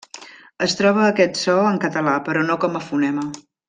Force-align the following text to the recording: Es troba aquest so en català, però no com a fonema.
Es 0.67 0.75
troba 0.79 1.03
aquest 1.09 1.39
so 1.43 1.57
en 1.75 1.79
català, 1.87 2.19
però 2.31 2.47
no 2.51 2.61
com 2.67 2.81
a 2.81 2.87
fonema. 2.91 3.33